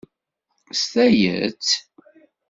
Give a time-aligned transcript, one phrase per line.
[0.79, 1.67] S tayet.